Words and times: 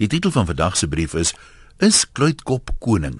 Die 0.00 0.08
titel 0.08 0.30
van 0.30 0.46
vandag 0.46 0.76
se 0.76 0.88
brief 0.88 1.12
is 1.14 1.34
Is 1.76 2.06
Kluitkop 2.12 2.70
koning? 2.78 3.18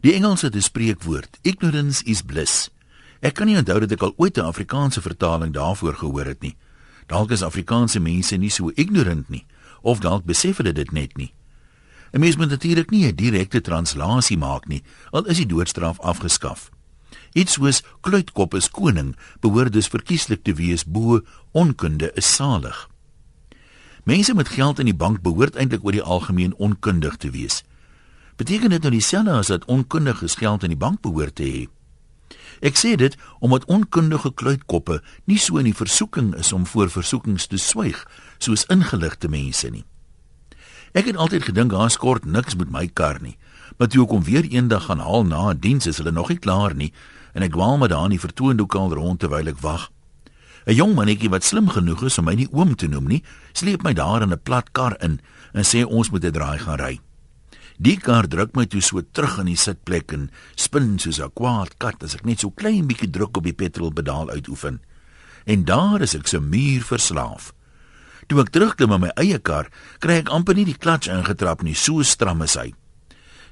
Die 0.00 0.12
Engelse 0.14 0.46
het 0.46 0.54
'n 0.54 0.62
spreekwoord, 0.62 1.38
ignorance 1.42 2.04
is 2.04 2.22
bliss. 2.22 2.70
Ek 3.20 3.34
kan 3.34 3.46
nie 3.46 3.56
onthou 3.56 3.80
dat 3.80 3.90
ek 3.90 4.02
al 4.02 4.14
ooit 4.16 4.38
'n 4.38 4.46
Afrikaanse 4.46 5.00
vertaling 5.00 5.52
daarvoor 5.52 5.94
gehoor 5.94 6.24
het 6.24 6.40
nie. 6.40 6.56
Dalk 7.06 7.30
is 7.30 7.42
Afrikaanse 7.42 8.00
mense 8.00 8.36
nie 8.36 8.50
so 8.50 8.70
ignorant 8.74 9.28
nie, 9.28 9.46
of 9.82 9.98
dalk 9.98 10.24
besef 10.24 10.56
hulle 10.56 10.72
dit 10.72 10.92
net 10.92 11.16
nie. 11.16 11.34
'n 12.12 12.20
Mens 12.20 12.36
moet 12.36 12.50
natuurlik 12.50 12.90
nie 12.90 13.06
'n 13.06 13.14
direkte 13.14 13.60
translasie 13.60 14.38
maak 14.38 14.66
nie, 14.66 14.82
al 15.10 15.26
is 15.26 15.36
die 15.36 15.46
doodstraf 15.46 16.00
afgeskaf. 16.00 16.70
Iets 17.32 17.52
soos 17.52 17.82
kluitkop 18.00 18.54
is 18.54 18.70
koning 18.70 19.16
behoort 19.40 19.72
dus 19.72 19.88
verkieslik 19.88 20.42
te 20.42 20.54
wees 20.54 20.84
bo 20.84 21.20
onkunde 21.50 22.12
is 22.14 22.34
salig. 22.34 22.89
Mense 24.04 24.34
met 24.34 24.48
geld 24.48 24.78
in 24.78 24.88
die 24.88 24.96
bank 24.96 25.20
behoort 25.22 25.56
eintlik 25.56 25.84
oor 25.84 25.92
die 25.92 26.02
algemeen 26.02 26.54
onkundig 26.56 27.16
te 27.16 27.30
wees. 27.30 27.62
Beteken 28.36 28.70
dit 28.70 28.80
nou 28.80 28.92
dieselfde 28.92 29.30
as 29.30 29.46
dat 29.52 29.64
onkundiges 29.64 30.34
geld 30.34 30.62
in 30.62 30.72
die 30.72 30.80
bank 30.80 31.00
behoort 31.00 31.34
te 31.34 31.44
hê? 31.44 31.68
Ek 32.60 32.76
sê 32.76 32.94
dit 32.96 33.16
omdat 33.40 33.64
onkundige 33.64 34.32
kluitkoppe 34.34 35.02
nie 35.24 35.38
so 35.38 35.60
in 35.60 35.68
die 35.68 35.76
versoeking 35.76 36.34
is 36.36 36.52
om 36.52 36.66
voor 36.66 36.90
versoekings 36.90 37.46
te 37.46 37.58
swyg 37.60 38.02
soos 38.38 38.66
ingeligte 38.72 39.28
mense 39.28 39.68
nie. 39.68 39.84
Ek 40.92 41.06
het 41.06 41.16
altyd 41.16 41.46
gedink 41.48 41.70
daar 41.70 41.90
skort 41.92 42.24
niks 42.24 42.56
met 42.56 42.72
my 42.72 42.86
kar 42.88 43.20
nie, 43.20 43.36
maar 43.78 43.88
toe 43.88 44.04
ek 44.04 44.12
hom 44.16 44.24
weer 44.24 44.48
eendag 44.48 44.88
gaan 44.88 45.04
haal 45.04 45.24
na 45.24 45.50
'n 45.52 45.60
diens 45.60 45.86
is 45.86 46.00
hulle 46.00 46.12
nog 46.12 46.28
nie 46.28 46.38
klaar 46.38 46.74
nie 46.74 46.92
en 47.34 47.42
ek 47.42 47.52
dwaal 47.52 47.78
maar 47.78 47.88
daar 47.88 48.04
in 48.04 48.16
die 48.16 48.26
vertoonlokaal 48.26 48.92
rond 48.94 49.20
terwyl 49.20 49.48
ek 49.48 49.60
wag. 49.60 49.90
'n 50.66 50.74
Jong 50.74 50.94
mannetjie 50.94 51.30
wat 51.30 51.44
slim 51.44 51.68
genoeg 51.68 52.02
is 52.04 52.18
om 52.18 52.24
my 52.24 52.34
nie 52.34 52.48
oom 52.52 52.74
te 52.76 52.88
noem 52.88 53.06
nie, 53.08 53.22
sleep 53.52 53.82
my 53.82 53.92
daar 53.92 54.22
in 54.22 54.32
'n 54.32 54.42
plat 54.42 54.72
kar 54.72 54.96
in 55.00 55.20
en 55.54 55.64
sê 55.64 55.84
ons 55.84 56.10
moet 56.10 56.24
'n 56.24 56.32
draai 56.32 56.58
gaan 56.58 56.78
ry. 56.78 57.00
Die 57.80 57.96
kar 57.96 58.28
druk 58.28 58.54
my 58.54 58.66
toe 58.66 58.80
so 58.80 59.00
terug 59.00 59.38
in 59.38 59.46
die 59.46 59.56
sitplek 59.56 60.12
en 60.12 60.30
spin 60.54 60.98
soos 60.98 61.18
'n 61.18 61.32
kwaad 61.32 61.78
kat 61.78 62.02
as 62.02 62.14
ek 62.14 62.26
net 62.26 62.40
so 62.40 62.50
klein 62.50 62.86
bietjie 62.86 63.10
druk 63.10 63.36
op 63.36 63.44
die 63.44 63.56
petrolpedaal 63.56 64.30
uitoefen. 64.30 64.80
En 65.46 65.64
daar 65.64 66.02
is 66.02 66.14
ek 66.14 66.26
so 66.28 66.40
muur 66.40 66.82
verslaaf. 66.82 67.54
Toe 68.28 68.40
ek 68.40 68.50
terugklim 68.50 68.92
in 68.92 69.00
my 69.00 69.10
eie 69.16 69.38
kar, 69.38 69.70
kry 69.98 70.20
ek 70.20 70.28
amper 70.28 70.54
nie 70.54 70.64
die 70.64 70.76
klats 70.78 71.08
ingetrap 71.08 71.62
nie, 71.62 71.74
so 71.74 72.02
stram 72.02 72.42
is 72.42 72.54
hy. 72.54 72.74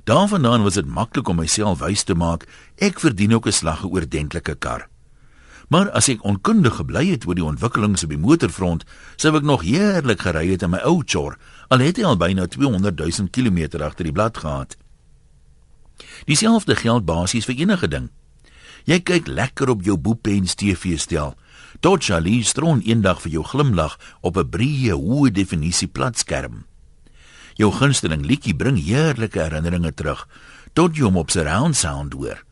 Daarvandaan 0.05 0.63
was 0.63 0.75
dit 0.75 0.87
maklik 0.87 1.29
om 1.29 1.37
myself 1.37 1.81
wys 1.81 2.05
te 2.05 2.15
maak 2.15 2.47
ek 2.77 3.01
verdien 3.01 3.33
ook 3.33 3.47
'n 3.47 3.53
slag 3.53 3.85
oor 3.85 4.07
dentlike 4.07 4.55
kar. 4.59 4.89
Maar 5.69 5.91
as 5.93 6.09
ek 6.09 6.25
onkundig 6.25 6.79
gebly 6.81 7.11
het 7.11 7.27
oor 7.29 7.37
die 7.37 7.45
ontwikkelings 7.45 8.05
op 8.07 8.13
die 8.13 8.21
motorfront, 8.21 8.85
sou 9.21 9.35
ek 9.37 9.45
nog 9.45 9.67
heerlik 9.69 10.25
gery 10.25 10.47
het 10.49 10.65
in 10.65 10.73
my 10.73 10.81
ou 10.89 11.03
chor, 11.05 11.37
al 11.69 11.85
het 11.85 12.01
hy 12.01 12.07
al 12.09 12.17
byna 12.17 12.47
200 12.49 12.97
000 12.97 13.29
km 13.29 13.83
agter 13.85 14.09
die 14.09 14.15
blad 14.17 14.41
gehad. 14.41 14.79
Dieselfde 16.25 16.77
geld 16.77 17.05
basies 17.05 17.45
vir 17.49 17.61
enige 17.61 17.89
ding. 17.89 18.09
Jy 18.89 19.03
kyk 19.05 19.29
lekker 19.29 19.69
op 19.69 19.85
jou 19.85 19.99
Boepens 20.01 20.57
TV-stel. 20.57 21.35
Tot 21.85 22.05
Charlie 22.05 22.41
stroon 22.45 22.81
eendag 22.87 23.21
vir 23.21 23.33
jou 23.37 23.45
glimlag 23.45 23.99
op 24.23 24.39
'n 24.39 24.49
breë, 24.49 24.97
hoë 24.97 25.31
definisie 25.31 25.89
platskerm. 25.89 26.65
Jou 27.57 27.73
gunsteling 27.73 28.25
liedjie 28.25 28.55
bring 28.57 28.79
heerlike 28.79 29.39
herinneringe 29.39 29.93
terug 29.95 30.29
tot 30.73 30.97
jy 30.97 31.03
hom 31.03 31.17
op 31.17 31.31
surround 31.31 31.77
sound 31.77 32.13
hoor. 32.13 32.45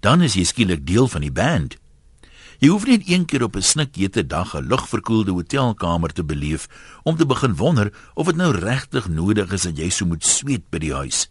Dan 0.00 0.22
is 0.22 0.34
jy 0.34 0.44
skielik 0.44 0.86
deel 0.86 1.08
van 1.08 1.20
die 1.20 1.32
band. 1.32 1.76
Jy 2.64 2.70
hoef 2.72 2.86
net 2.88 3.02
een 3.04 3.26
keer 3.28 3.42
op 3.44 3.56
'n 3.56 3.62
snikhete 3.62 4.26
dag 4.26 4.56
'n 4.56 4.66
lugverkoelde 4.66 5.32
hotelkamer 5.32 6.12
te 6.12 6.24
beleef 6.24 6.68
om 7.02 7.16
te 7.16 7.26
begin 7.26 7.56
wonder 7.56 7.92
of 8.14 8.26
dit 8.26 8.36
nou 8.36 8.56
regtig 8.56 9.08
nodig 9.08 9.52
is 9.52 9.62
dat 9.62 9.76
jy 9.76 9.90
so 9.90 10.06
moet 10.06 10.24
sweet 10.24 10.70
by 10.70 10.78
die 10.78 10.94
huis. 10.94 11.30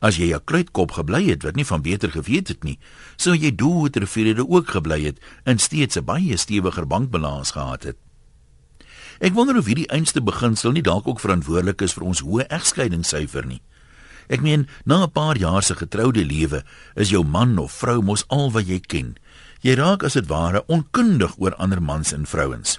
As 0.00 0.16
jy 0.16 0.34
'n 0.34 0.44
kruitkop 0.44 0.90
gebly 0.92 1.28
het 1.28 1.42
wat 1.42 1.54
nie 1.54 1.66
van 1.66 1.82
beter 1.82 2.10
geweet 2.10 2.48
het 2.48 2.64
nie, 2.64 2.78
sou 3.16 3.36
jy 3.36 3.54
dood 3.54 3.98
vrede 4.02 4.48
ook 4.48 4.68
gebly 4.68 5.04
het 5.04 5.20
en 5.44 5.58
steeds 5.58 5.96
'n 5.96 6.04
baie 6.04 6.36
stewiger 6.36 6.86
bankbalans 6.86 7.50
gehad 7.50 7.82
het. 7.82 7.96
Ek 9.20 9.32
wonder 9.32 9.56
of 9.56 9.66
hierdie 9.66 9.88
einste 9.88 10.22
beginsel 10.22 10.72
nie 10.72 10.82
dalk 10.82 11.08
ook 11.08 11.20
verantwoordelik 11.20 11.80
is 11.80 11.92
vir 11.92 12.04
ons 12.04 12.20
hoë 12.20 12.46
egskeidingssyfer 12.48 13.46
nie. 13.46 13.62
Ek 14.30 14.44
meen, 14.46 14.68
na 14.84 15.02
'n 15.02 15.10
paar 15.10 15.36
jaar 15.36 15.62
se 15.62 15.74
getroude 15.74 16.24
lewe, 16.24 16.62
is 16.94 17.10
jou 17.10 17.24
man 17.24 17.58
of 17.58 17.72
vrou 17.72 18.02
mos 18.02 18.24
al 18.28 18.52
wat 18.52 18.66
jy 18.66 18.78
ken. 18.78 19.16
Jy 19.60 19.74
raak 19.74 20.02
as 20.02 20.12
dit 20.12 20.26
ware 20.26 20.62
onkundig 20.66 21.34
oor 21.38 21.54
ander 21.54 21.82
mans 21.82 22.12
en 22.12 22.26
vrouens. 22.26 22.78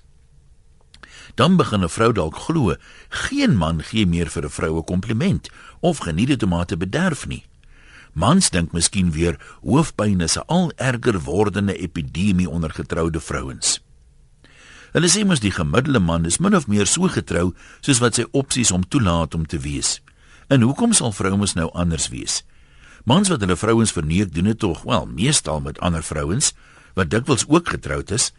Dan 1.35 1.57
begin 1.57 1.83
'n 1.83 1.89
vrou 1.89 2.11
dalk 2.13 2.35
glo, 2.35 2.75
geen 3.09 3.55
man 3.57 3.83
gee 3.83 4.05
meer 4.05 4.29
vir 4.29 4.43
'n 4.43 4.49
vrou 4.49 4.77
'n 4.77 4.83
kompliment 4.83 5.49
of 5.81 5.97
geniet 5.97 6.27
dit 6.27 6.43
om 6.43 6.51
haar 6.51 6.65
te 6.65 6.77
bederf 6.77 7.27
nie. 7.27 7.43
Mans 8.13 8.49
dink 8.49 8.71
miskien 8.71 9.11
weer 9.11 9.39
hoofpyn 9.61 10.21
is 10.21 10.37
'n 10.37 10.43
al 10.47 10.71
erger 10.75 11.19
wordende 11.19 11.77
epidemie 11.77 12.49
onder 12.49 12.71
getroude 12.71 13.19
vrouens. 13.19 13.81
Hulle 14.91 15.07
sê 15.07 15.25
mos 15.25 15.39
die 15.39 15.51
gemiddelde 15.51 15.99
man 15.99 16.25
is 16.25 16.37
min 16.37 16.55
of 16.55 16.67
meer 16.67 16.87
so 16.87 17.07
getrou 17.07 17.53
soos 17.81 17.99
wat 17.99 18.15
sy 18.15 18.25
opsies 18.31 18.69
hom 18.69 18.87
toelaat 18.87 19.35
om 19.35 19.45
te 19.45 19.59
wees. 19.59 20.01
En 20.51 20.61
hoekom 20.61 20.91
sal 20.93 21.13
vrouens 21.15 21.53
nou 21.55 21.69
anders 21.71 22.09
wees? 22.11 22.41
Mans 23.07 23.29
wat 23.31 23.39
hulle 23.39 23.55
vrouens 23.55 23.91
verneek 23.95 24.33
doen 24.35 24.49
dit 24.51 24.59
tog, 24.59 24.81
wel, 24.83 25.05
meestal 25.07 25.61
met 25.63 25.79
ander 25.79 26.03
vrouens 26.03 26.51
wat 26.93 27.09
dikwels 27.09 27.45
ook 27.47 27.69
getroud 27.71 28.11
is. 28.11 28.33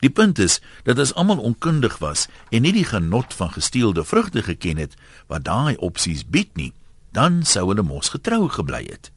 Die 0.00 0.10
punt 0.10 0.38
is 0.40 0.62
dat 0.88 0.98
as 0.98 1.12
almal 1.14 1.42
onkundig 1.44 1.98
was 2.00 2.24
en 2.50 2.64
nie 2.64 2.72
die 2.72 2.86
genot 2.88 3.34
van 3.36 3.52
gesteelde 3.52 4.04
vrugte 4.04 4.42
geken 4.42 4.80
het 4.80 4.96
wat 5.28 5.44
daai 5.44 5.76
opsies 5.76 6.24
bied 6.24 6.56
nie, 6.56 6.72
dan 7.12 7.42
sou 7.44 7.68
hulle 7.68 7.84
mos 7.84 8.08
getrou 8.16 8.48
gebly 8.48 8.86
het. 8.88 9.12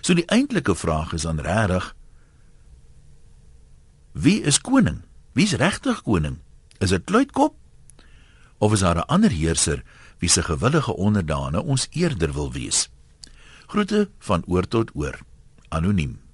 So 0.00 0.16
die 0.16 0.26
eintlike 0.32 0.74
vraag 0.74 1.12
is 1.12 1.28
dan 1.28 1.44
regtig 1.44 1.92
Wie 4.16 4.40
is 4.48 4.56
koning? 4.64 5.02
Wie's 5.36 5.52
regtig 5.60 6.00
koning? 6.02 6.40
Is 6.80 6.88
dit 6.90 7.04
Kluitkop? 7.04 7.52
Of 8.58 8.72
is 8.72 8.80
daar 8.80 8.96
'n 8.96 9.08
ander 9.12 9.30
heerser 9.30 9.84
wie 10.18 10.28
se 10.28 10.42
gewillige 10.42 10.96
onderdane 10.96 11.62
ons 11.62 11.86
eerder 11.90 12.32
wil 12.32 12.52
wees? 12.52 12.90
Groete 13.66 14.08
van 14.18 14.42
oor 14.46 14.68
tot 14.68 14.90
oor. 14.94 15.18
Anoniem. 15.68 16.25